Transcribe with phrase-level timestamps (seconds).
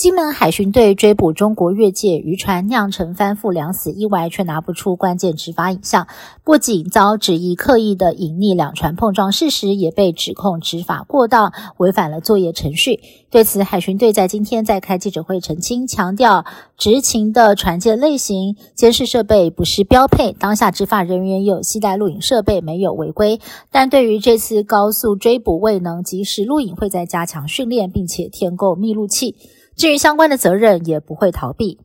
[0.00, 6.08] 金门海巡队追捕中国越界渔船，酿成翻覆两死意外，却拿不出关键执法影像，
[6.42, 13.00] 不仅遭指疑刻意的隐匿两船碰撞事实，也被指控执法过当，违反了作业程序。
[13.28, 16.46] 对此，海巡队在今天在开记者会澄清，强调
[16.78, 23.38] 执勤的船舰类型、监视设备不是标配，当下执法人员有携带录影设备，没有违规。
[23.70, 29.36] 但对于这次高速追捕未能及时录影，会再加强训练，并且添购密录器。
[29.76, 31.80] 至于相关的责任，也不会逃避。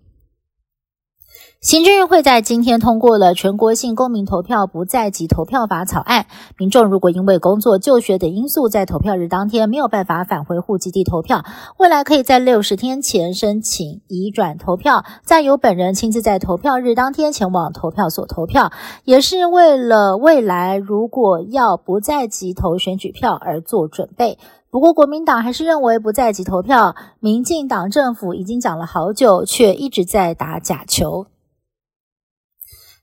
[1.62, 6.28] 行政院会在今天通过了全国性公民投票不在籍投票法草案。
[6.60, 11.44] 民众如果因为工作、就学等因素，在投票日当天没有办法返回户籍地投票，
[11.80, 18.72] 未来可以在六十天前申请移转投票，再由本人亲自在投票日当天前往投票所投票，
[19.04, 24.38] 也是为了未来如果要不在籍投选举票而做准备。
[24.76, 26.98] 不过，国民党还是认为不在籍投票。
[27.22, 31.28] 民进党政府已经讲了好久，却一直在打假球。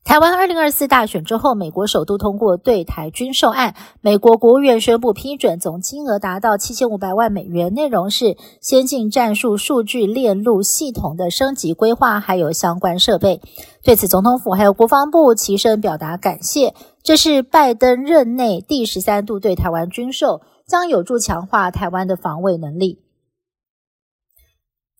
[0.05, 13.41] 台湾二零二四大选之后，美国首度通过对台军售案，美国国务院宣布批准，总金额达到七千五百万美元，内容是先进战术数据链路系统的升级规划，还有相关设备。
[13.83, 16.75] 对此，总统府还有国防部齐声表达感谢。
[17.03, 22.99] 这是拜登任内第十三度对台湾军售，将有助强化台湾的防卫能力。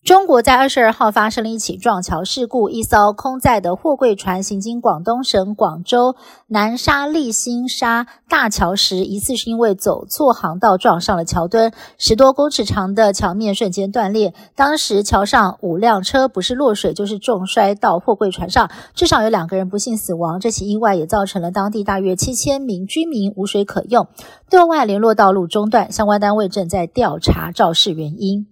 [0.03, 14.33] 中国在二十二号发生了一起撞桥事故，一艘空载的货柜船行经广东省广州南沙立新沙大桥时，疑似是因为走错航道撞上了桥墩，十多公尺长的桥面瞬间断裂。
[14.55, 20.41] 当时桥上五辆车不是落水就是重摔到货柜船上，至少有两个人不幸死亡。
[20.41, 24.09] 这起意外也造成了当地大约七千名居民无水可用，
[24.49, 28.47] 对外联络道路中断，相关单位正在调查肇事原因。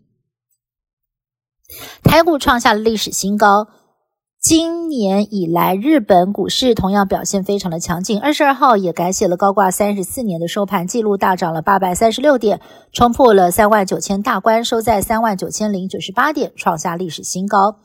[2.04, 3.68] 台股创下了历史新高，
[4.40, 8.20] 今年以来日本股市同样表现非常的强劲。
[8.20, 12.60] 二十二号也改写了高挂三十四年的收盘记录，大涨了八百三十六点，
[12.92, 17.78] 冲破了三万九千大关，收在三万九千零九十八点，创下历史新高。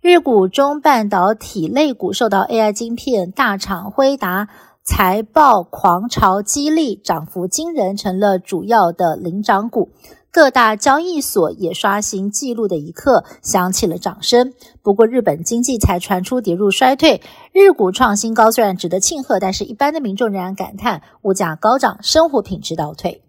[0.00, 4.48] 日股中半导体类股受到 AI 晶片大厂辉达
[4.82, 9.90] 财报狂潮激励，涨幅惊人，成了主要的领涨股。
[10.32, 14.54] 各大交易所也刷新纪录的一刻，响起了掌声。
[14.80, 17.20] 不过，日本经济才传出跌入衰退，
[17.52, 23.22] 日股创新高虽然值得庆贺，但是一般的民众仍然感叹物价高涨，生活品质倒退。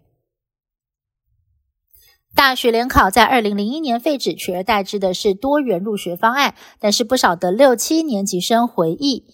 [2.34, 9.24] 大学联考在二零零一年废止，取而代之的是多元入学方案，但是不少的六七年级生回忆。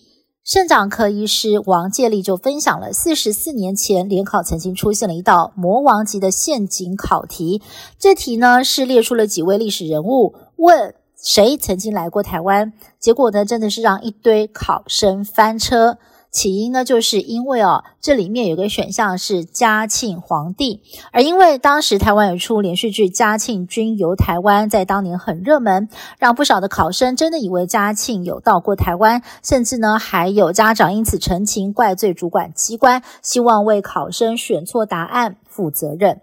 [0.51, 7.61] 肾脏科医师王介立就分享了四十四年前联考曾经出现了一道魔王级的陷阱考题，
[7.99, 15.99] 这题呢是列出了几位历史人物，问谁曾经来过台湾，结果呢真的是让一堆考生翻车。
[16.39, 25.89] 起因呢，就是因为哦，这里面有个选项是嘉庆皇帝，而因为当时台湾有出连续剧《嘉庆君游台湾》，在当年很热门，
[26.21, 36.21] 让不少的考生真的以为嘉庆有到过台湾，甚至呢还有家长因此陈情怪罪主管机关，希望为考生选错答案负责任。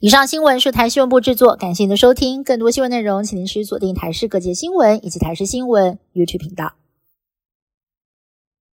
[0.00, 6.72] 以上新闻是台新闻部制作，感谢您的收听，更多新闻内容，请您持续锁定台视各界新闻以及台视新闻 YouTube 频道。